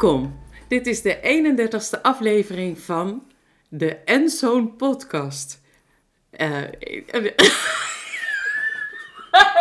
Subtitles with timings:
[0.00, 0.40] Welkom!
[0.68, 3.32] Dit is de 31ste aflevering van
[3.68, 5.60] de Enzoon podcast.
[6.30, 6.62] Eh,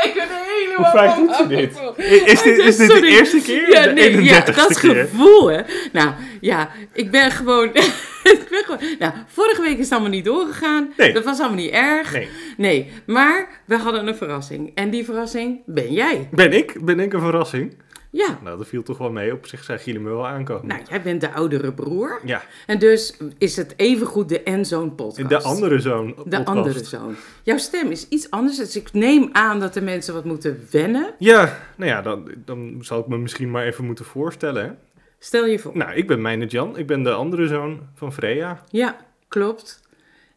[0.04, 1.70] ik ben helemaal Hoe vaak doet ze dit?
[1.70, 1.98] afgevoerd.
[2.28, 3.72] Is dit, is dit de eerste keer?
[3.72, 4.96] Ja, de nee, ja, 31ste dat keer?
[4.96, 5.62] gevoel, hè.
[5.92, 6.12] Nou,
[6.42, 7.68] ja, ik ben gewoon...
[8.34, 8.80] ik ben gewoon...
[9.00, 10.94] Nou, vorige week is het allemaal niet doorgegaan.
[10.98, 11.14] Nee.
[11.14, 12.14] Dat was allemaal niet erg.
[12.14, 12.28] Nee.
[12.58, 14.72] Nee, maar we hadden een verrassing.
[14.76, 16.28] En die verrassing ben jij.
[16.32, 16.86] Ben ik?
[16.86, 17.74] Ben ik een verrassing?
[18.12, 18.40] Ja.
[18.44, 19.34] Nou, dat viel toch wel mee.
[19.34, 20.68] Op zich zijn Gielen me wel aankomen.
[20.68, 22.20] Nou, jij bent de oudere broer.
[22.26, 25.30] Ja, En dus is het evengoed de Enzoon podcast.
[25.30, 27.16] de andere zoon De andere zoon.
[27.44, 31.14] Jouw stem is iets anders, dus ik neem aan dat de mensen wat moeten wennen.
[31.18, 34.64] Ja, nou ja, dan, dan zal ik me misschien maar even moeten voorstellen.
[34.64, 34.72] Hè?
[35.20, 35.78] Stel je voor.
[35.78, 36.78] Nou, ik ben Meijnet Jan.
[36.78, 38.64] Ik ben de andere zoon van Freya.
[38.70, 39.82] Ja, klopt.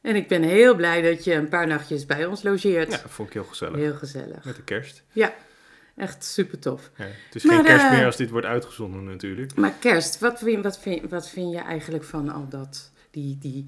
[0.00, 2.90] En ik ben heel blij dat je een paar nachtjes bij ons logeert.
[2.92, 3.76] Ja, vond ik heel gezellig.
[3.76, 4.44] Heel gezellig.
[4.44, 5.02] Met de kerst.
[5.12, 5.32] Ja,
[6.02, 6.90] echt super tof.
[6.96, 9.54] Ja, het is Maar, geen kerst eh, meer als dit wordt uitgezonden natuurlijk.
[9.54, 13.66] Maar kerst, wat vind, wat vind, wat vind je eigenlijk van al dat, die, die,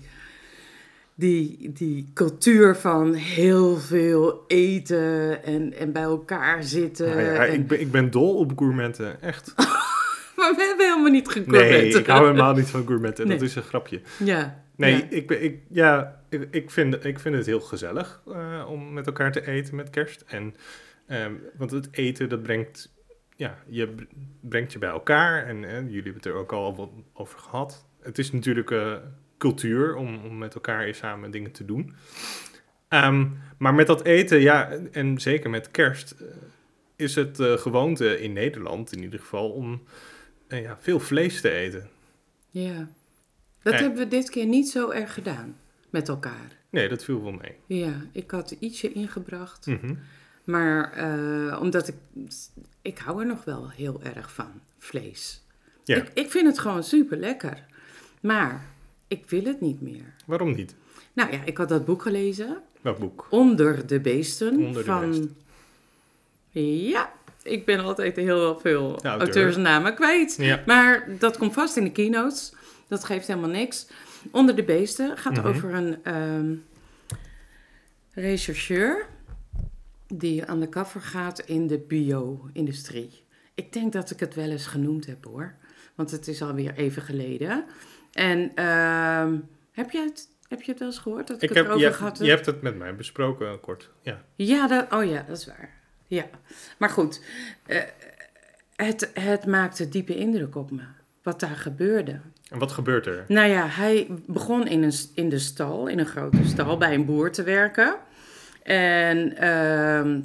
[1.14, 7.06] die, die cultuur van heel veel eten en, en bij elkaar zitten?
[7.08, 9.54] Nou ja, en- ik, ben, ik ben dol op gourmetten, echt.
[10.36, 11.94] Maar we hebben helemaal niet Nee, gegourmet.
[11.94, 13.26] ik hou helemaal niet van gourmetten.
[13.26, 13.38] Nee.
[13.38, 14.00] Dat is een grapje.
[14.24, 14.62] Ja.
[14.76, 15.06] Nee, ja.
[15.08, 19.06] ik, ben, ik, ja, ik, ik, vind, ik vind het heel gezellig eh, om met
[19.06, 20.24] elkaar te eten met kerst.
[20.26, 20.54] En,
[21.06, 22.94] ehm, want het eten, dat brengt,
[23.36, 23.94] ja, je
[24.40, 25.46] brengt je bij elkaar.
[25.46, 27.86] En jullie hebben het er ook al wat over gehad.
[28.00, 28.96] Het is natuurlijk eh,
[29.38, 31.94] cultuur om, om met elkaar eens samen dingen te doen.
[32.88, 33.26] Ehm,
[33.58, 36.26] maar met dat eten, ja, en zeker met kerst, eh,
[36.96, 39.82] is het eh, gewoonte in Nederland in ieder geval om
[40.48, 41.88] ja, veel vlees te eten.
[42.50, 42.88] Ja.
[43.62, 45.56] Dat hebben we dit keer niet zo erg gedaan
[45.90, 46.56] met elkaar.
[46.70, 47.56] Nee, dat viel wel mee.
[47.66, 49.66] Ja, ik had ietsje ingebracht.
[49.66, 49.94] Mhm.
[50.44, 51.94] Maar eh, omdat ik...
[52.82, 55.42] Ik hou er nog wel heel erg van, vlees.
[55.84, 55.96] Ja.
[55.96, 57.64] Ik, ik vind het gewoon super lekker.
[58.20, 58.64] Maar
[59.08, 60.14] ik wil het niet meer.
[60.26, 60.74] Waarom niet?
[61.12, 62.62] Nou ja, ik had dat boek gelezen.
[62.80, 63.26] Welk boek?
[63.30, 64.56] Onder de beesten.
[64.56, 65.10] Onder de van...
[65.10, 65.36] beesten.
[66.88, 67.12] Ja,
[67.42, 69.10] ik ben altijd heel veel auteur.
[69.10, 70.34] auteursnamen kwijt.
[70.38, 70.62] Ja.
[70.66, 72.52] Maar dat komt vast in de keynotes.
[72.88, 73.86] Dat geeft helemaal niks.
[74.30, 75.46] Onder de beesten gaat Mhm.
[75.46, 76.54] over een ehm,
[78.12, 79.06] rechercheur
[80.18, 83.24] die aan de kaffer gaat in de bio-industrie.
[83.54, 85.54] Ik denk dat ik het wel eens genoemd heb hoor.
[85.94, 87.64] Want het is alweer even geleden.
[88.12, 89.36] En ehm,
[89.72, 91.88] heb, je het, heb je het wel eens gehoord dat ik, Ik het heb, erover
[91.88, 93.90] je, gehad je hebt het met mij besproken kort.
[94.02, 94.24] Ja.
[94.36, 95.70] ja, dat, oh ja, dat is waar.
[96.06, 96.24] Ja,
[96.78, 97.22] maar goed.
[97.66, 97.82] eh,
[98.76, 100.82] het, het maakte diepe indruk op me.
[101.22, 102.20] Wat daar gebeurde.
[102.50, 103.24] En wat gebeurt er?
[103.28, 107.04] Nou ja, hij begon in, een, in de stal, in een grote stal, bij een
[107.04, 107.96] boer te werken.
[108.64, 110.20] En ehm,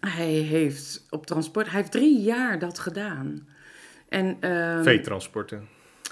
[0.00, 3.48] hij heeft op transport, hij heeft drie jaar dat gedaan.
[4.08, 5.68] En, ehm, Veetransporten.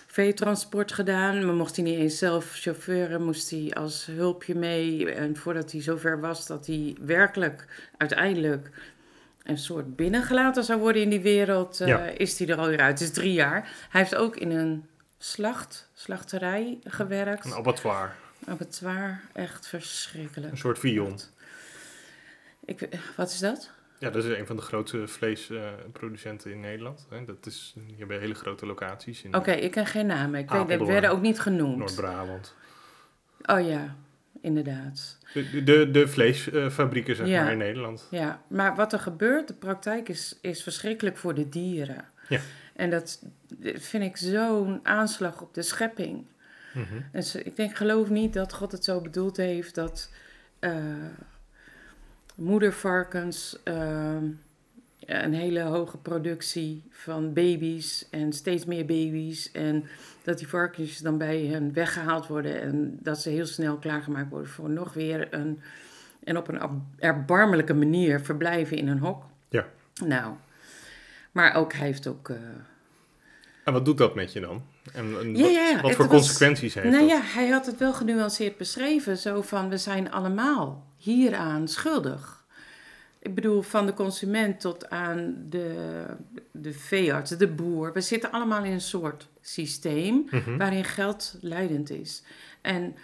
[0.07, 1.45] veetransport gedaan.
[1.45, 5.11] Maar mocht hij niet eens zelf chauffeuren, moest hij als hulpje mee.
[5.13, 8.71] En voordat hij zover was dat hij werkelijk uiteindelijk
[9.43, 12.99] een soort binnengelaten zou worden in die wereld, eh, is hij er alweer uit.
[12.99, 13.61] Het is drie jaar.
[13.91, 14.87] Hij heeft ook in een
[15.19, 17.45] slacht, slachterij gewerkt.
[17.45, 18.15] Een abattoir.
[18.49, 20.53] Abattoir, echt verschrikkelijk.
[20.53, 21.19] Een soort Vion.
[22.65, 23.71] Ik, wat is dat?
[23.99, 27.07] Ja, dat is een van de grootste vleesproducenten in Nederland.
[27.11, 27.25] Hè.
[27.25, 30.41] Dat is, je hebt hele grote locaties in Oké, ik ken geen namen.
[30.41, 31.77] Ik weet, werden ook niet genoemd.
[31.77, 32.55] Noord-Brabant.
[33.45, 33.97] Oh ja,
[34.41, 35.19] inderdaad.
[35.33, 37.43] De, de, de vleesfabrieken, zeg Ja.
[37.43, 38.07] maar, in Nederland.
[38.11, 42.05] Ja, maar wat er gebeurt, de praktijk is, is verschrikkelijk voor de dieren.
[42.29, 42.41] Ja.
[42.75, 43.23] En dat
[43.75, 46.27] vind ik zo'n aanslag op de schepping.
[46.75, 47.01] Mhm.
[47.13, 50.11] En ze, ik denk, geloof niet dat God het zo bedoeld heeft dat
[50.59, 50.75] eh,
[52.35, 54.17] moedervarkens eh,
[55.07, 59.53] een hele hoge productie van baby's en steeds meer baby's.
[59.53, 59.85] En
[60.23, 64.51] dat die varkens dan bij hen weggehaald worden en dat ze heel snel klaargemaakt worden
[64.51, 65.61] voor nog weer een.
[66.25, 69.25] En op een erbarmelijke manier verblijven in een hok.
[69.49, 69.67] Ja.
[70.05, 70.35] Nou,
[71.33, 72.29] maar ook hij heeft ook.
[72.29, 72.37] eh,
[73.65, 74.63] En wat doet dat met je dan?
[74.93, 75.43] En, en Ja,
[75.83, 77.09] wat, ja, voor was- consequenties heeft nou dat?
[77.11, 79.19] ja, hij had het wel genuanceerd beschreven.
[79.19, 82.37] Zo van, we zijn allemaal hieraan schuldig.
[83.21, 86.05] Ik bedoel, van de consument tot aan de,
[86.53, 87.93] de veearts, de boer.
[87.93, 90.57] We zitten allemaal in een soort systeem Mhm.
[90.57, 92.23] waarin geld leidend is.
[92.61, 92.95] En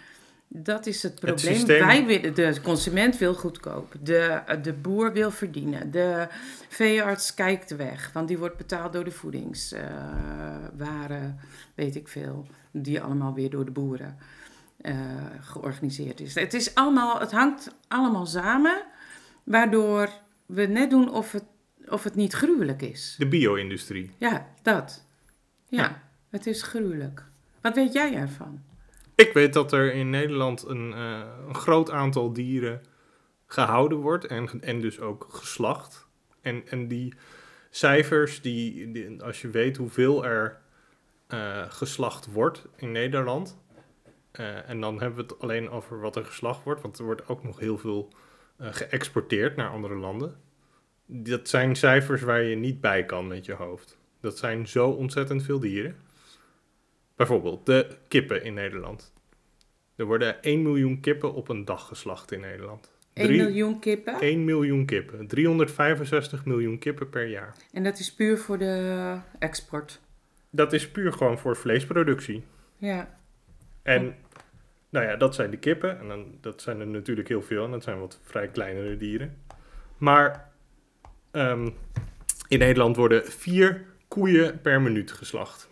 [0.63, 1.55] dat is het probleem.
[1.55, 3.93] systeem- Wij willen, de consument wil goedkoop.
[4.01, 5.91] De, de boer wil verdienen.
[5.91, 6.27] De
[6.69, 11.39] veearts kijkt weg, want die wordt betaald door de voedingswaren,
[11.75, 12.47] weet ik veel.
[12.71, 14.17] Die allemaal weer door de boeren.
[14.81, 14.95] eh,
[15.41, 16.35] georganiseerd is.
[16.35, 18.83] Het, is allemaal, het hangt allemaal samen,
[19.43, 20.09] waardoor
[20.45, 21.43] we net doen of het,
[21.87, 23.15] of het niet gruwelijk is.
[23.17, 24.11] De bio-industrie.
[24.17, 25.05] Ja, dat.
[25.67, 26.01] Ja, Ja.
[26.29, 27.23] het is gruwelijk.
[27.61, 28.61] Wat weet jij ervan?
[29.15, 32.81] Ik weet dat er in Nederland een, eh, een groot aantal dieren
[33.45, 36.07] gehouden wordt en, en dus ook geslacht.
[36.41, 37.13] En, en die
[37.69, 40.61] cijfers, die, als je weet hoeveel er
[41.27, 43.57] eh, geslacht wordt in Nederland,
[44.31, 47.27] eh, en dan hebben we het alleen over wat er geslacht wordt, want er wordt
[47.27, 48.13] ook nog heel veel
[48.59, 50.35] geëxporteerd naar andere landen.
[51.05, 53.97] Dat zijn cijfers waar je niet bij kan met je hoofd.
[54.19, 55.95] Dat zijn zo ontzettend veel dieren.
[57.15, 59.13] Bijvoorbeeld de kippen in Nederland.
[59.95, 62.91] Er worden 1 miljoen kippen op een dag geslacht in Nederland.
[63.13, 64.19] 1 Drie- miljoen kippen.
[64.19, 65.27] 1 miljoen kippen.
[65.27, 67.55] 365 miljoen kippen per jaar.
[67.71, 70.01] En dat is puur voor de export.
[70.49, 72.43] Dat is puur gewoon voor vleesproductie.
[72.77, 73.17] Ja.
[73.83, 74.15] En
[74.89, 75.99] nou ja, dat zijn de kippen.
[75.99, 77.65] En dan, dat zijn er natuurlijk heel veel.
[77.65, 79.41] En dat zijn wat vrij kleinere dieren.
[79.97, 80.51] Maar
[81.31, 81.69] ehm,
[82.47, 85.69] in Nederland worden vier koeien per minuut geslacht.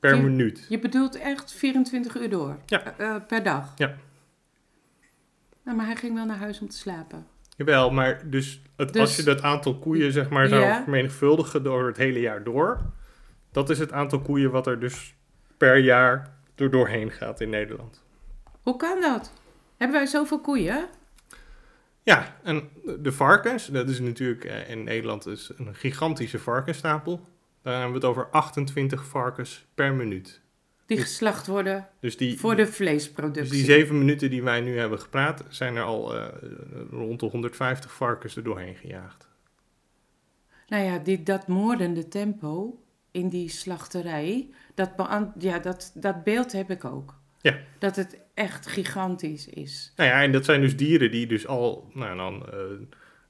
[0.00, 0.66] Per Vier- minuut.
[0.68, 2.58] Je bedoelt echt 24 uur door?
[2.66, 2.94] Ja.
[2.98, 3.72] Eh, eh, per dag?
[3.76, 3.94] Ja.
[5.64, 7.26] Nou, maar hij ging wel naar huis om te slapen.
[7.56, 10.82] Jawel, maar dus, het, Dus- als je dat aantal koeien zeg maar zou Ja.
[10.82, 12.80] vermenigvuldigen door het hele jaar door,
[13.52, 15.14] dat is het aantal koeien wat er dus
[15.56, 18.02] per jaar er doorheen gaat in Nederland.
[18.62, 19.32] Hoe kan dat?
[19.76, 20.86] Hebben wij zoveel koeien?
[22.02, 22.68] Ja, en
[22.98, 27.20] de varkens, dat is natuurlijk eh, in Nederland is een gigantische varkensstapel.
[27.68, 30.40] Daar hebben we het over 28 varkens per minuut.
[30.86, 33.52] Die Dus- geslacht worden Dus die, voor de dus vleesproductie.
[33.52, 36.26] die zeven minuten die wij nu hebben gepraat, zijn er al eh,
[36.90, 39.28] rond de 150 varkens er doorheen gejaagd.
[40.68, 44.90] Nou ja, die, dat moordende tempo in die slachterij, dat,
[45.38, 47.14] ja, dat, dat beeld heb ik ook.
[47.40, 47.58] Ja.
[47.78, 49.92] Dat het echt gigantisch is.
[49.96, 52.58] Nou ja, en dat zijn dus dieren die dus al, nou dan, eh,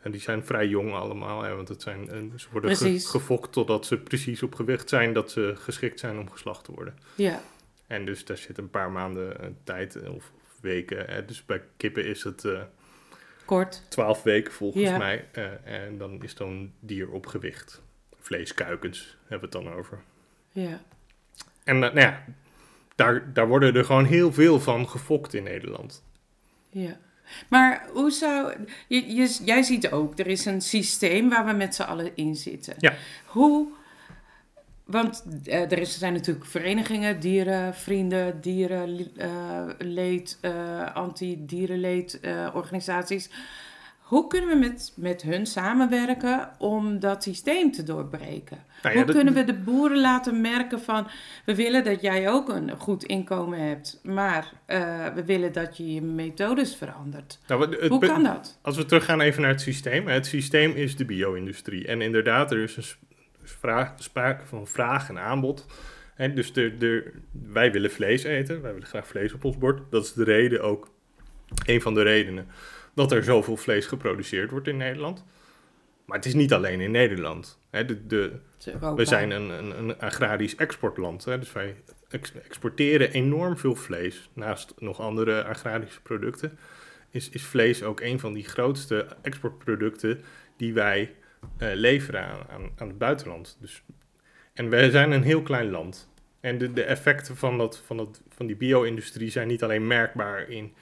[0.00, 3.52] en die zijn vrij jong allemaal, hè, want het zijn, eh, ze worden ge- gefokt
[3.52, 6.98] totdat ze precies op gewicht zijn dat ze geschikt zijn om geslacht te worden.
[7.14, 7.40] Ja,
[7.86, 11.04] En dus daar zit een paar maanden eh, tijd eh, of, weken.
[11.06, 11.24] Hè.
[11.24, 12.44] Dus bij kippen is het
[13.44, 13.82] kort.
[13.90, 14.98] 12 weken volgens Ja.
[14.98, 15.26] mij.
[15.64, 17.82] en dan is dan dier op gewicht.
[18.20, 20.00] Vleeskuikens hebben we het dan over.
[20.52, 20.80] Ja.
[21.64, 22.24] En nou ja,
[22.94, 26.04] daar, daar worden er gewoon heel veel van gefokt in Nederland.
[26.70, 26.98] Ja.
[27.48, 28.52] Maar hoe zou.
[28.86, 32.36] Je, je, jij ziet ook, er is een systeem waar we met z'n allen in
[32.36, 32.74] zitten.
[32.78, 32.94] Ja.
[33.26, 33.68] Hoe.
[34.84, 43.30] Want eh, er is, zijn natuurlijk verenigingen, dierenvrienden, dierenleed, eh anti-dierenleed eh, organisaties.
[44.08, 48.58] Hoe kunnen we met, met hun samenwerken om dat systeem te doorbreken?
[48.82, 51.08] Nou ja, Hoe kunnen we de boeren laten merken van...
[51.44, 54.00] we willen dat jij ook een goed inkomen hebt...
[54.02, 57.38] maar eh, we willen dat je je methodes verandert.
[57.46, 58.58] Nou, het Hoe kan dat?
[58.62, 60.06] Als we teruggaan even naar het systeem.
[60.06, 61.86] Het systeem is de bio-industrie.
[61.86, 62.84] En inderdaad, er is een
[63.42, 65.66] vraag, sprake van vraag en aanbod.
[66.14, 67.12] Hè, dus de, de,
[67.52, 68.62] wij willen vlees eten.
[68.62, 69.80] Wij willen graag vlees op ons bord.
[69.90, 70.90] Dat is de reden ook,
[71.66, 72.46] een van de redenen,
[72.98, 75.24] dat er zoveel vlees geproduceerd wordt in Nederland.
[76.04, 77.60] Maar het is niet alleen in Nederland.
[77.70, 78.32] Hè, de, de,
[78.96, 81.24] we zijn een, een, een agrarisch exportland.
[81.24, 81.38] Hè?
[81.38, 81.76] Dus wij
[82.08, 84.30] ex- exporteren enorm veel vlees.
[84.32, 86.58] Naast nog andere agrarische producten
[87.10, 90.20] is, is vlees ook een van die grootste exportproducten
[90.56, 91.14] die wij
[91.58, 93.58] eh, leveren aan, aan, aan het buitenland.
[93.60, 93.82] Dus,
[94.52, 96.10] en wij zijn een heel klein land.
[96.40, 100.48] En de, de effecten van, dat, van, dat, van die bio-industrie zijn niet alleen merkbaar
[100.48, 100.74] in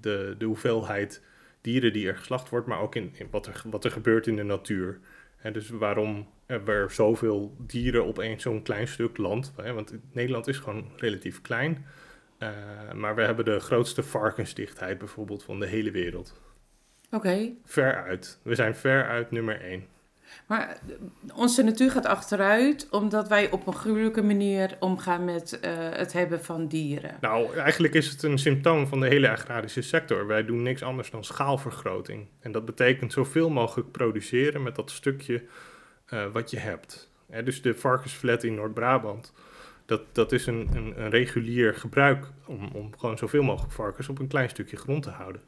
[0.00, 1.22] de, de hoeveelheid
[1.60, 4.36] dieren die er geslacht wordt, maar ook in, in wat, er, wat er gebeurt in
[4.36, 4.98] de natuur.
[5.36, 10.46] En dus waarom er zoveel dieren op één zo'n klein stuk land, hè, want Nederland
[10.46, 11.86] is gewoon relatief klein,
[12.38, 16.40] eh, maar we hebben de grootste varkensdichtheid bijvoorbeeld van de hele wereld.
[17.10, 18.40] Oké, Ver uit.
[18.42, 19.86] We zijn ver uit nummer één.
[20.46, 22.88] Maar eh, onze natuur gaat achteruit...
[22.90, 27.16] omdat wij op een gruwelijke manier omgaan met eh, het hebben van dieren.
[27.20, 30.26] Nou, eigenlijk is het een symptoom van de hele agrarische sector.
[30.26, 32.26] Wij doen niks anders dan schaalvergroting.
[32.40, 35.42] En dat betekent zoveel mogelijk produceren met dat stukje
[36.06, 37.10] eh, wat je hebt.
[37.30, 39.32] Hè, dus de varkensflat in Noord-Brabant,
[39.86, 44.18] dat, dat is een, een, een regulier gebruik om, om gewoon zoveel mogelijk varkens op
[44.18, 45.42] een klein stukje grond te houden.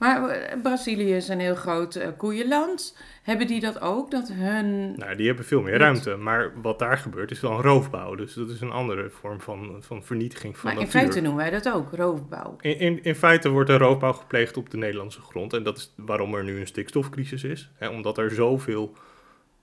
[0.00, 2.98] Maar eh, Brazilië is een heel groot eh, koeienland.
[3.22, 4.10] Hebben die dat ook?
[4.10, 4.92] Dat hun...
[4.96, 8.14] Nou, die hebben veel meer ruimte, maar wat daar gebeurt is dan roofbouw.
[8.14, 11.00] Dus dat is een andere vorm van, van vernietiging van maar in natuur.
[11.00, 12.56] feite noemen wij dat ook, roofbouw.
[12.60, 15.52] In, in, in feite wordt er roofbouw gepleegd op de Nederlandse grond.
[15.52, 17.70] En dat is waarom er nu een stikstofcrisis is.
[17.74, 18.96] Hè, omdat er zoveel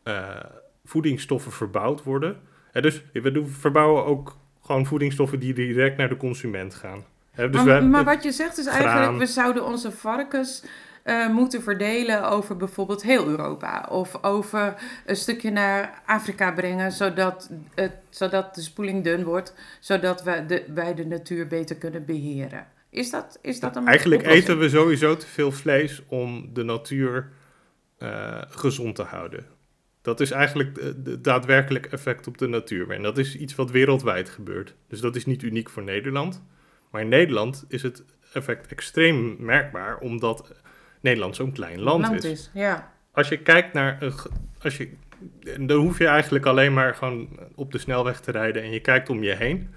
[0.03, 0.39] eh,
[0.85, 2.37] voedingsstoffen verbouwd worden.
[2.71, 7.05] Hè, dus we doen, verbouwen ook gewoon voedingsstoffen die direct naar de consument gaan.
[7.37, 9.17] Dus maar, maar wat je zegt is eigenlijk, graan.
[9.17, 10.63] we zouden onze varkens
[11.03, 13.87] eh, moeten verdelen over bijvoorbeeld heel Europa.
[13.89, 14.75] Of over
[15.05, 19.53] een stukje naar Afrika brengen, zodat, het, zodat de spoeling dun wordt.
[19.79, 22.67] Zodat we de, wij de natuur beter kunnen beheren.
[22.89, 24.43] Is dat, is dat een Eigenlijk oplossing?
[24.43, 27.31] eten we sowieso te veel vlees om de natuur
[27.97, 29.45] eh, gezond te houden.
[30.01, 32.89] Dat is eigenlijk de, de daadwerkelijk effect op de natuur.
[32.91, 34.75] En dat is iets wat wereldwijd gebeurt.
[34.87, 36.43] Dus dat is niet uniek voor Nederland.
[36.91, 38.03] Maar in Nederland is het
[38.33, 40.51] effect extreem merkbaar, omdat
[41.01, 42.49] Nederland zo'n klein land, is.
[42.53, 42.91] Ja.
[43.11, 44.13] Als je kijkt naar
[44.61, 44.89] Als je,
[45.59, 49.09] dan hoef je eigenlijk alleen maar gewoon op de snelweg te rijden en je kijkt
[49.09, 49.73] om je heen.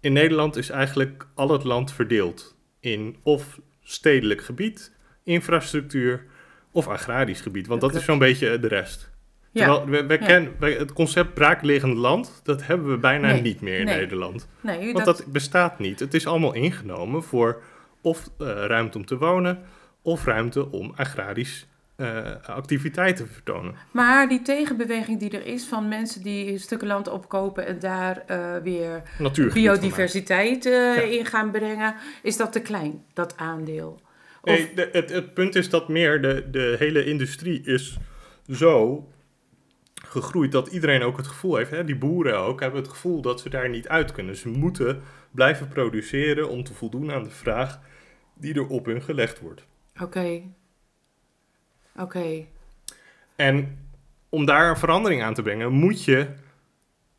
[0.00, 6.24] In Nederland is eigenlijk al het land verdeeld in of stedelijk gebied, infrastructuur
[6.72, 7.66] of agrarisch gebied.
[7.66, 9.10] Want Dat dat is zo'n beetje de rest.
[9.50, 9.64] Ja.
[9.82, 13.40] Terwijl we, we het concept braakliggend land, dat hebben we bijna Nee.
[13.42, 13.96] niet meer in Nee.
[13.96, 14.48] Nederland.
[14.60, 16.00] Nee, Want dat, dat bestaat niet.
[16.00, 17.62] Het is allemaal ingenomen voor
[18.00, 19.58] of eh, ruimte om te wonen
[20.02, 23.74] of ruimte om agrarisch eh, activiteiten te vertonen.
[23.90, 28.56] Maar die tegenbeweging die er is van mensen die stukken land opkopen en daar eh,
[28.62, 29.02] weer
[29.52, 30.64] biodiversiteit
[31.10, 34.00] in gaan brengen, is dat te klein, dat aandeel?
[34.42, 37.98] Of, Nee, de- het, het punt is dat meer de, de hele industrie is
[38.50, 39.06] zo
[40.08, 43.40] gegroeid dat iedereen ook het gevoel heeft, hè, die boeren ook, hebben het gevoel dat
[43.40, 44.36] ze daar niet uit kunnen.
[44.36, 47.80] Ze moeten blijven produceren om te voldoen aan de vraag
[48.34, 49.66] die er op hun gelegd wordt.
[50.00, 50.42] Oké.
[51.96, 52.44] Oké.
[53.36, 53.78] En
[54.28, 56.26] om daar een verandering aan te brengen, moet je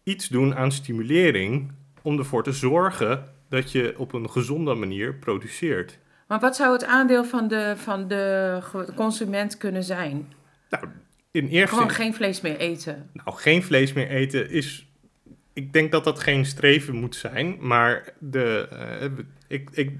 [0.03, 5.99] iets doen aan stimulering om ervoor te zorgen dat je op een gezonde manier produceert.
[6.27, 8.61] Maar wat zou het aandeel van de, van de
[8.95, 10.33] consument kunnen zijn?
[10.69, 10.85] Nou,
[11.43, 13.09] in eerste Gewoon geen vlees meer eten.
[13.13, 14.87] nou, geen vlees meer eten is.
[15.53, 19.09] Ik denk dat dat geen streven moet zijn, maar, de, eh,
[19.47, 19.91] ik, ik,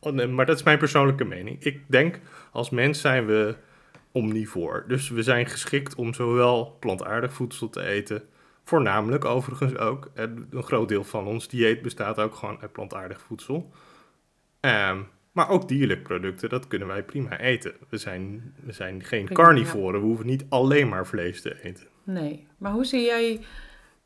[0.00, 1.64] oh, maar dat is mijn persoonlijke mening.
[1.64, 2.20] Ik denk
[2.52, 3.56] als mens zijn we
[4.12, 4.84] omnivoor.
[4.88, 8.22] Dus we zijn geschikt om zowel plantaardig voedsel te eten,
[8.64, 10.10] voornamelijk overigens ook.
[10.14, 13.72] eh, Een groot deel van ons dieet bestaat ook gewoon uit plantaardig voedsel.
[14.60, 14.98] Ehm,
[15.38, 17.72] maar ook dierlijke producten, dat kunnen wij prima eten.
[17.88, 21.86] We zijn, we zijn geen Prima, carnivoren, we hoeven niet alleen maar vlees te eten.
[22.04, 22.46] Nee.
[22.56, 23.40] Maar hoe zie jij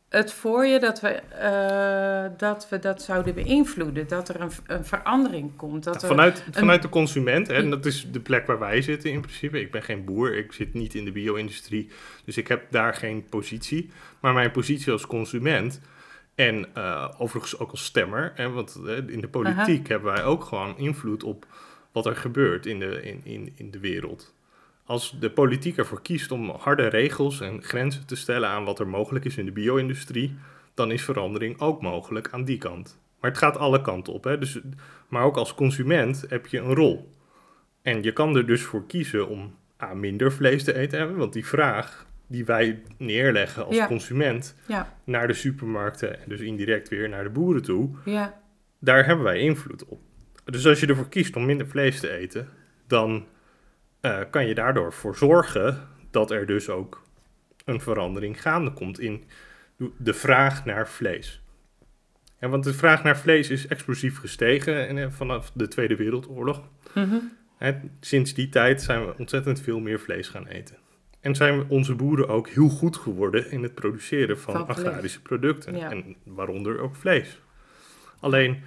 [0.09, 4.09] het voor je dat we, eh, dat, we dat zouden beïnvloeden?
[4.09, 5.85] Dat er een, een verandering komt?
[5.85, 9.21] Dat vanuit, vanuit de consument, hè, en dat is de plek waar wij zitten in
[9.21, 9.61] principe.
[9.61, 11.89] Ik ben geen boer, ik zit niet in de bio-industrie,
[12.25, 13.91] dus ik heb daar geen positie.
[14.21, 15.81] Maar mijn positie als consument
[16.35, 20.45] en eh, overigens ook als stemmer, hè, want eh, in de politiek hebben wij ook
[20.45, 21.47] gewoon invloed op
[21.93, 24.35] wat er gebeurt in de, in, in, in de wereld.
[24.85, 28.89] Als de politiek ervoor kiest om harde regels en grenzen te stellen aan wat er
[28.89, 30.37] mogelijk is in de bio-industrie,
[30.75, 32.99] dan is verandering ook mogelijk aan die kant.
[33.21, 34.25] Maar het gaat alle kanten op.
[34.25, 34.39] Hè?
[34.39, 34.61] Dus
[35.09, 37.13] maar ook als consument heb je een rol.
[37.83, 41.17] En je kan er dus voor kiezen om A, minder vlees te eten hebben.
[41.17, 43.87] Want die vraag die wij neerleggen als Ja.
[43.87, 48.41] consument Ja, naar de supermarkten en dus indirect weer naar de boeren toe, ja,
[48.79, 50.01] daar hebben wij invloed op.
[50.45, 52.49] Dus als je ervoor kiest om minder vlees te eten,
[52.87, 53.27] dan
[54.01, 57.03] eh, kan je daardoor voor zorgen dat er dus ook
[57.65, 59.25] een verandering gaande komt in
[59.97, 61.43] de vraag naar vlees.
[62.39, 66.63] En want de vraag naar vlees is explosief gestegen en, eh, vanaf de Tweede Wereldoorlog.
[66.95, 67.17] Mhm.
[67.59, 70.77] Hè, sinds die tijd zijn we ontzettend veel meer vlees gaan eten.
[71.23, 75.77] En zijn onze boeren ook heel goed geworden in het produceren van, agrarische producten.
[75.77, 75.91] Ja.
[75.91, 77.41] En waaronder ook vlees.
[78.21, 78.63] Alleen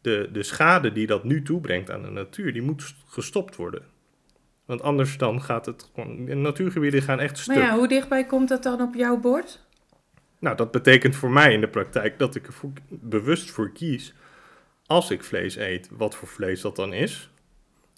[0.00, 3.82] de, de schade die dat nu toebrengt aan de natuur, die moet gestopt worden.
[4.64, 6.24] Want anders dan gaat het gewoon...
[6.24, 7.56] De natuurgebieden gaan echt stuk.
[7.56, 9.66] Maar ja, hoe dichtbij komt dat dan op jouw bord?
[10.38, 14.14] Nou, dat betekent voor mij in de praktijk dat ik er voor- bewust voor kies,
[14.86, 17.30] als ik vlees eet, wat voor vlees dat dan is.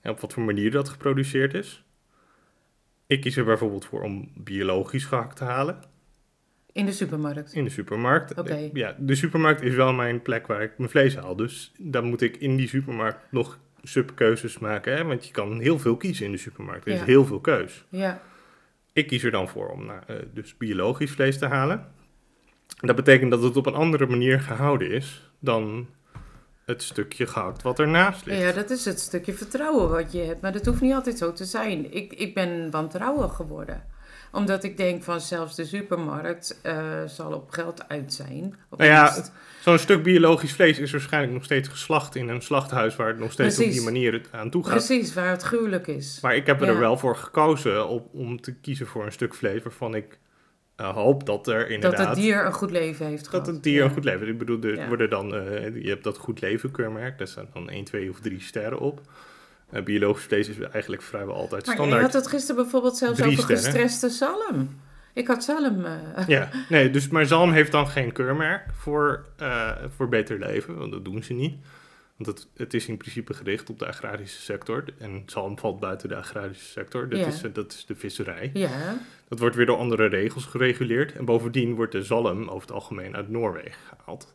[0.00, 1.84] En op wat voor manier dat geproduceerd is.
[3.06, 5.78] Ik kies er bijvoorbeeld voor om biologisch gehakt te halen
[6.72, 7.52] In de supermarkt.
[7.52, 8.34] in de supermarkt.
[8.38, 8.70] Oké.
[8.72, 11.36] Ja, de supermarkt is wel mijn plek waar ik mijn vlees haal.
[11.36, 14.96] Dus dan moet ik in die supermarkt nog subkeuzes maken.
[14.96, 15.04] Hè?
[15.04, 16.86] Want je kan heel veel kiezen in de supermarkt.
[16.86, 17.04] Er is Ja.
[17.04, 17.84] heel veel keus.
[17.88, 18.22] Ja,
[18.92, 21.86] Ik kies er dan voor om nou, eh, dus biologisch vlees te halen.
[22.80, 25.86] Dat betekent dat het op een andere manier gehouden is dan
[26.66, 28.40] het stukje gehakt wat ernaast ligt.
[28.42, 30.40] ja, dat is het stukje vertrouwen wat je hebt.
[30.40, 31.92] Maar dat hoeft niet altijd zo te zijn.
[31.94, 33.82] Ik, ik ben wantrouwig geworden.
[34.32, 38.54] Omdat ik denk van zelfs de supermarkt eh, zal op geld uit zijn.
[38.70, 39.16] Op Nou ja.
[39.60, 43.32] Zo'n stuk biologisch vlees is waarschijnlijk nog steeds geslacht in een slachthuis waar het nog
[43.32, 44.72] steeds op die manier het aan toe gaat.
[44.72, 46.18] Precies, waar het gruwelijk is.
[46.22, 46.78] Maar ik heb er Ja.
[46.78, 50.18] wel voor gekozen op, om te kiezen voor een stuk vlees waarvan ik
[50.76, 51.98] eh, hoop dat er inderdaad...
[51.98, 53.44] Dat het dier een goed leven heeft gehad.
[53.44, 53.84] Dat het dier Ja.
[53.84, 54.28] een goed leven.
[54.28, 54.88] Ik bedoel, er Ja.
[54.88, 58.20] worden dan, eh, je hebt dat goed leven keurmerk, daar staan dan 1, 2 of
[58.20, 59.00] 3 sterren op.
[59.70, 62.02] Eh, biologisch vlees is eigenlijk vrijwel altijd Maar je standaard.
[62.02, 63.56] had het gisteren bijvoorbeeld zelfs over sterren.
[63.56, 64.80] gestreste zalm.
[65.14, 65.86] Ik had zalm...
[66.26, 69.24] Ja, nee, dus, maar zalm heeft dan geen keurmerk voor,
[69.96, 71.56] voor beter leven, want dat doen ze niet.
[72.16, 74.84] Want het, het is in principe gericht op de agrarische sector.
[74.98, 77.08] En zalm valt buiten de agrarische sector.
[77.08, 77.26] Dat, Ja.
[77.26, 78.50] is, eh, dat is de visserij.
[78.54, 81.12] ja, Dat wordt weer door andere regels gereguleerd.
[81.12, 84.34] En bovendien wordt de zalm over het algemeen uit Noorwegen gehaald.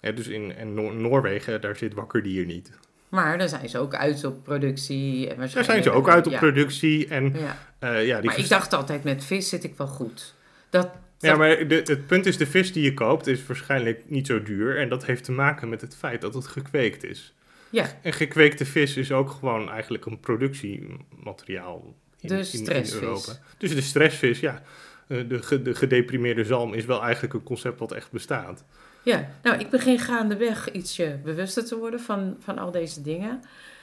[0.00, 2.70] Ja, dus in en Noor- Noorwegen, daar zit wakkerdier niet.
[3.08, 5.28] maar daar zijn ze ook uit op productie.
[5.30, 7.08] En Daar zijn ze ook uit op ja, productie.
[7.08, 7.58] En Ja.
[7.78, 10.34] eh, ja, die Maar ik dacht altijd, met vis zit ik wel goed.
[10.70, 10.88] Dat,
[11.30, 14.42] Ja, maar de, het punt is, de vis die je koopt is waarschijnlijk niet zo
[14.42, 14.78] duur.
[14.78, 17.34] En dat heeft te maken met het feit dat het gekweekt is.
[17.70, 23.00] ja, En gekweekte vis is ook gewoon eigenlijk een productiemateriaal in, De in- in, stressvis.
[23.00, 23.32] Europa.
[23.58, 24.62] Dus de stressvis, ja.
[25.08, 28.64] Eh, De, de gedeprimeerde zalm is wel eigenlijk een concept wat echt bestaat.
[29.02, 33.40] ja, nou, ik begin gaandeweg ietsje bewuster te worden van, van al deze dingen.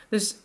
[0.09, 0.35] Dus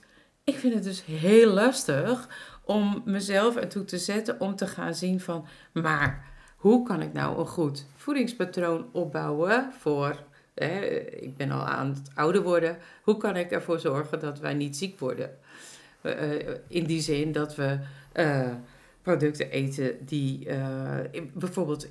[0.44, 2.28] ik vind het dus heel lastig
[2.64, 5.46] om mezelf ertoe te zetten om te gaan zien van...
[5.72, 6.32] maar
[6.64, 10.22] hoe kan ik nou een goed voedingspatroon opbouwen voor...
[10.54, 10.84] Hè,
[11.20, 12.78] ik ben al aan het ouder worden.
[13.02, 15.30] Hoe kan ik ervoor zorgen dat wij niet ziek worden?
[16.00, 17.78] Eh, eh, in die zin dat we
[18.12, 18.52] eh,
[19.02, 20.48] producten eten die
[21.32, 21.88] bijvoorbeeld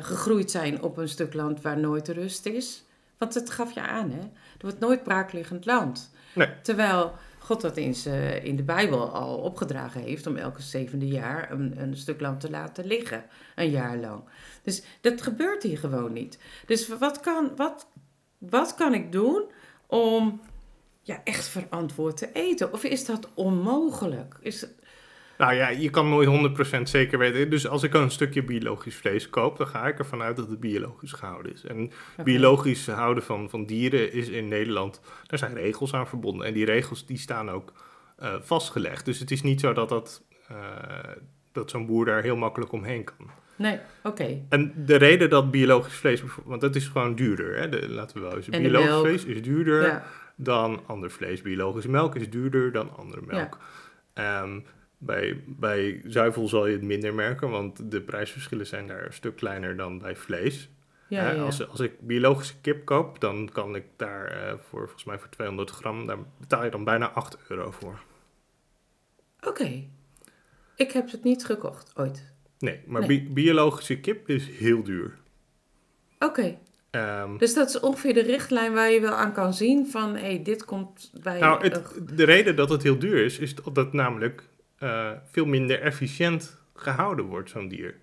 [0.00, 2.84] gegroeid zijn op een stuk land waar nooit rust is.
[3.18, 4.20] Want dat gaf je aan, hè?
[4.20, 6.10] Er wordt nooit braakliggend land.
[6.34, 6.48] Nee.
[6.62, 7.12] Terwijl
[7.44, 8.08] God dat z'n-
[8.42, 12.50] in de Bijbel al opgedragen heeft om elke zevende jaar een, een stuk land te
[12.50, 13.24] laten liggen,
[13.54, 14.22] een jaar lang.
[14.62, 16.38] Dus dat gebeurt hier gewoon niet.
[16.66, 17.86] Dus wat kan, wat,
[18.38, 19.44] wat kan ik doen
[19.86, 20.40] om
[21.02, 22.72] ja, echt verantwoord te eten?
[22.72, 24.36] Of is dat onmogelijk?
[24.40, 24.66] Is
[25.38, 26.28] Nou ja, je kan nooit
[26.78, 27.50] 100% zeker weten.
[27.50, 30.60] Dus als ik een stukje biologisch vlees koop, dan ga ik ervan uit dat het
[30.60, 31.64] biologisch gehouden is.
[31.64, 31.90] En
[32.24, 36.46] biologisch houden van, van dieren is in Nederland, daar zijn regels aan verbonden.
[36.46, 37.72] En die regels die staan ook
[38.16, 39.04] eh, vastgelegd.
[39.04, 40.56] Dus het is niet zo dat, dat, eh,
[41.52, 43.30] dat zo'n boer daar heel makkelijk omheen kan.
[43.56, 44.40] Nee, oké.
[44.48, 47.68] En de reden dat biologisch vlees, bijvoorbeeld- want dat is gewoon duurder, hè?
[47.68, 48.48] De, laten we wel eens.
[48.48, 50.04] Biologisch vlees is duurder Ja,
[50.36, 51.42] dan ander vlees.
[51.42, 53.58] Biologische melk is duurder dan andere melk.
[54.14, 54.60] Ehm,
[55.04, 59.36] bij, bij zuivel zal je het minder merken, want de prijsverschillen zijn daar een stuk
[59.36, 60.68] kleiner dan bij vlees.
[61.08, 61.32] ja.
[61.34, 65.28] Als, als ik biologische kip koop, dan kan ik daar eh, voor volgens mij voor
[65.28, 68.02] 200 gram, daar betaal je dan bijna 8 euro voor.
[69.46, 69.84] Oké.
[70.76, 72.32] Ik heb het niet gekocht, ooit.
[72.58, 73.22] Nee, maar Nee.
[73.22, 75.18] bi- biologische kip is heel duur.
[76.18, 76.56] Oké.
[76.90, 80.14] Ehm, Dus dat is ongeveer de richtlijn waar je wel aan kan zien van...
[80.14, 81.38] hé, hey, dit komt bij...
[81.40, 84.42] nou, het, de reden dat het heel duur is, is dat namelijk
[84.78, 87.94] eh, veel minder efficiënt gehouden wordt, zo'n dier.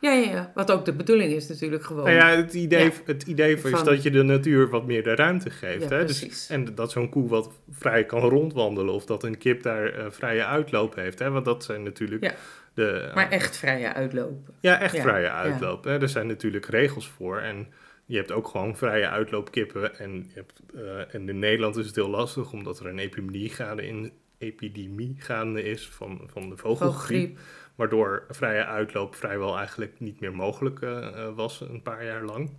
[0.00, 0.52] Ja, ja, ja.
[0.54, 2.04] Wat ook de bedoeling is natuurlijk gewoon.
[2.04, 2.90] Nou ja, het idee, Ja.
[3.04, 5.88] het idee is dat je de natuur wat meer de ruimte geeft.
[5.88, 6.04] Ja, hè?
[6.04, 6.28] precies.
[6.28, 10.10] Dus, en dat zo'n koe wat vrij kan rondwandelen of dat een kip daar eh,
[10.10, 11.18] vrije uitloop heeft.
[11.18, 11.30] Hè?
[11.30, 12.34] Want dat zijn natuurlijk
[12.74, 13.10] de...
[13.14, 14.54] Maar echt vrije uitlopen.
[14.60, 15.84] ja, echt vrije uitloop.
[15.84, 16.00] Hè?
[16.00, 17.66] Er zijn natuurlijk regels voor en
[18.06, 19.98] je hebt ook gewoon vrije uitloopkippen.
[19.98, 23.50] En, je hebt, eh, en in Nederland is het heel lastig omdat er een epidemie
[23.50, 27.38] gaande, in, epidemie gaande is van, van de vogelgriep.
[27.74, 32.50] Waardoor vrije uitloop vrijwel eigenlijk niet meer mogelijk eh, eh, was een paar jaar lang.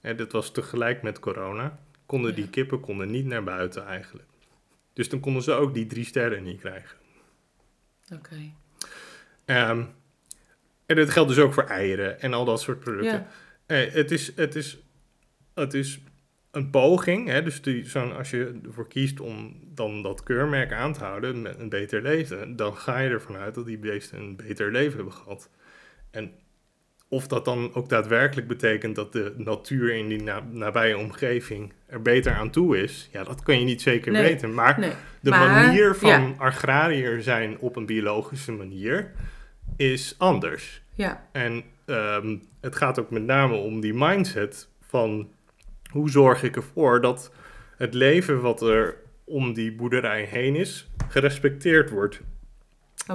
[0.00, 1.78] En dit was tegelijk met corona.
[2.06, 4.28] Konden die kippen konden niet naar buiten eigenlijk.
[4.92, 6.98] Dus dan konden ze ook die drie sterren niet krijgen.
[8.12, 8.52] Oké.
[9.44, 9.84] Ehm,
[10.86, 13.12] en dat geldt dus ook voor eieren en al dat soort producten.
[13.12, 13.28] Ja.
[13.66, 14.78] Eh, het, is, het, is,
[15.54, 16.00] het is
[16.50, 20.92] een poging, hè, dus die, zo'n, als je ervoor kiest om dan dat keurmerk aan
[20.92, 24.36] te houden met een beter leven, dan ga je ervan uit dat die beesten een
[24.36, 25.50] beter leven hebben gehad.
[26.10, 26.32] En
[27.08, 32.02] of dat dan ook daadwerkelijk betekent dat de natuur in die na- nabije omgeving er
[32.02, 34.22] beter aan toe is, ja, dat kan je niet zeker Nee.
[34.22, 34.54] weten.
[34.54, 34.92] Maar Nee.
[35.20, 36.32] de Maar, manier van ja.
[36.38, 39.12] agrariër zijn op een biologische manier
[39.76, 40.82] is anders.
[40.94, 41.28] Ja.
[41.32, 45.28] En ehm, het gaat ook met name om die mindset van
[45.88, 47.32] hoe zorg ik ervoor dat
[47.76, 52.20] het leven wat er om die boerderij heen is, gerespecteerd wordt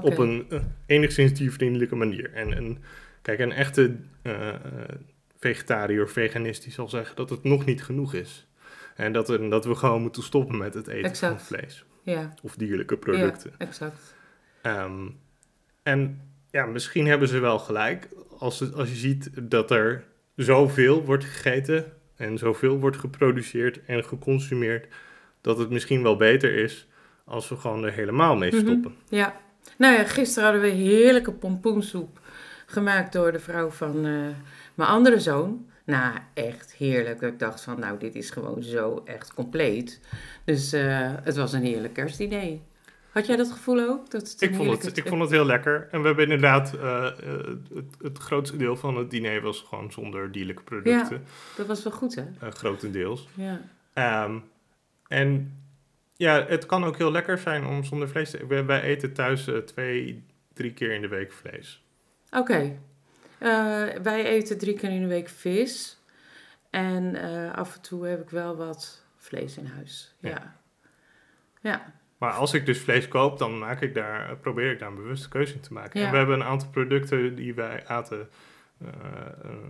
[0.02, 2.34] op een eh, enigszins diervriendelijke manier.
[2.34, 2.84] En, en
[3.22, 4.54] kijk, een echte eh,
[5.40, 8.48] vegetariër of veganist die zal zeggen dat het nog niet genoeg is.
[8.96, 11.42] En dat, er, dat we gewoon moeten stoppen met het eten Exact.
[11.42, 12.34] van vlees Ja.
[12.42, 13.52] of dierlijke producten.
[13.58, 14.16] Ja, exact.
[14.62, 15.08] Ehm,
[15.84, 20.04] en ja, misschien hebben ze wel gelijk als, het, als je ziet dat er
[20.36, 24.88] zoveel wordt gegeten en zoveel wordt geproduceerd en geconsumeerd,
[25.42, 26.88] dat het misschien wel beter is
[27.26, 28.62] als we gewoon er helemaal mee Mhm.
[28.66, 28.96] stoppen.
[29.10, 29.42] Ja.
[29.78, 32.20] Nou ja, gisteren hadden we heerlijke pompoensoep
[32.66, 34.12] Gemaakt door de vrouw van eh,
[34.74, 35.66] mijn andere zoon.
[35.86, 37.22] Nou, echt heerlijk.
[37.22, 40.00] Ik dacht van, nou, dit is gewoon zo echt compleet.
[40.46, 42.58] Dus eh, het was een heerlijk kerstdiner.
[43.14, 44.12] Had jij dat gevoel ook?
[44.12, 45.88] Dat het Ik vond, het, ik vond het heel lekker.
[45.92, 49.92] En we hebben inderdaad, eh, eh, het, het grootste deel van het diner was gewoon
[49.92, 51.24] zonder dierlijke producten.
[51.56, 52.24] Dat was wel goed, hè?
[52.40, 53.28] eh, grotendeels.
[53.34, 53.62] Ja.
[53.94, 54.40] Ehm,
[55.08, 55.58] en
[56.16, 59.50] ja, het kan ook heel lekker zijn om zonder vlees te wij, wij eten thuis
[59.66, 60.24] twee,
[60.54, 61.84] drie keer in de week vlees.
[62.32, 62.80] Oké.
[64.04, 66.02] Wij eten drie keer in de week vis.
[66.70, 67.16] En
[67.56, 70.16] af en toe heb ik wel wat vlees in huis.
[70.20, 70.30] Ja.
[70.30, 70.56] Ja.
[71.62, 72.02] Ja.
[72.24, 75.30] Maar als ik dus vlees koop, dan maak ik daar, probeer ik daar een bewuste
[75.30, 76.00] keuze in te maken.
[76.00, 76.06] Ja.
[76.06, 78.30] En we hebben een aantal producten die wij aten.
[78.86, 78.88] Eh,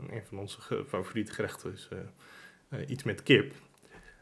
[0.10, 1.98] een van onze ge- favoriete gerechten is eh,
[2.80, 3.54] eh, iets met kip.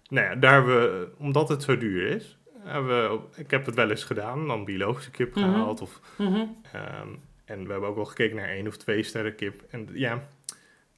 [0.10, 3.90] Nou ja, daar we, omdat het zo duur is, hebben we, ik heb het wel
[3.90, 5.46] eens gedaan, dan biologische kip Mhm.
[5.46, 5.82] gehaald.
[5.82, 6.46] Of, Mhm.
[6.72, 7.08] ehm,
[7.46, 9.62] en we hebben ook wel gekeken naar één of twee sterren kip.
[9.70, 10.28] En ja,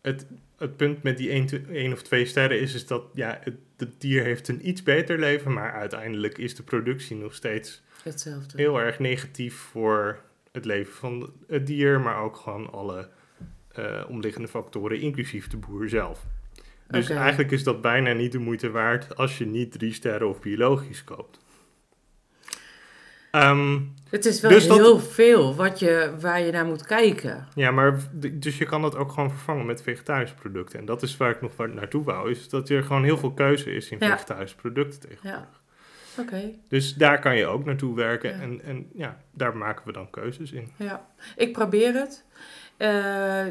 [0.04, 0.26] het,
[0.58, 3.56] het punt met die één, te- één of twee sterren is, is dat ja, het,
[3.78, 8.58] het dier heeft een iets beter leven, maar uiteindelijk is de productie nog steeds Hetzelfde.
[8.58, 10.20] heel erg negatief voor
[10.52, 13.10] het leven van het dier, maar ook gewoon alle
[13.72, 16.26] eh, omliggende factoren, inclusief de boer zelf.
[16.88, 20.40] Dus eigenlijk is dat bijna niet de moeite waard als je niet drie sterren of
[20.42, 21.40] biologisch koopt.
[23.38, 27.48] Ehm, Het is wel Dus dat- heel veel wat je, waar je naar moet kijken.
[27.56, 28.00] ja, maar
[28.32, 30.80] dus je kan dat ook gewoon vervangen met vegetarische producten.
[30.80, 33.72] En dat is waar ik nog naartoe wou, is dat er gewoon heel veel keuze
[33.76, 34.10] is in Ja.
[34.10, 35.30] vegetarische producten tegen.
[35.30, 35.50] Ja.
[36.20, 36.52] Oké.
[36.68, 38.40] Dus daar kan je ook naartoe werken Ja.
[38.42, 40.72] en, en ja, daar maken we dan keuzes in.
[40.76, 42.24] Ja, ik probeer het.
[42.78, 43.46] Eh,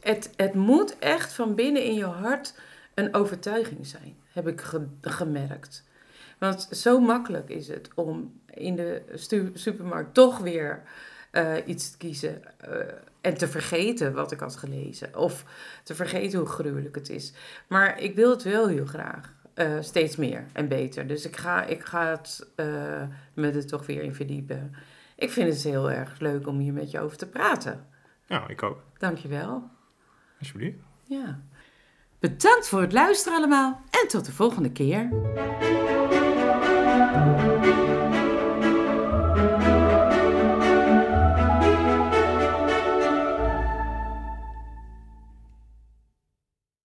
[0.00, 0.32] het.
[0.36, 2.60] Het moet echt van binnen in je hart
[2.94, 5.86] een overtuiging zijn, heb ik ge- gemerkt.
[6.38, 9.02] Want zo makkelijk is het om in de
[9.54, 10.82] supermarkt toch weer
[11.30, 15.16] eh, iets te kiezen eh, en te vergeten wat ik had gelezen.
[15.16, 15.44] Of
[15.84, 17.32] te vergeten hoe gruwelijk het is.
[17.66, 19.36] Maar ik wil het wel heel graag.
[19.54, 21.06] eh, steeds meer en beter.
[21.06, 23.02] Dus ik ga, ik ga het eh,
[23.34, 24.74] me er toch weer in verdiepen.
[25.16, 27.86] Ik vind het heel erg leuk om hier met je over te praten.
[28.26, 28.82] Ja, ik ook.
[28.98, 29.70] Dankjewel.
[30.38, 30.78] Alsjeblieft.
[31.04, 31.40] Ja.
[32.18, 35.08] Bedankt voor het luisteren allemaal en tot de volgende keer.
[37.18, 37.57] thank you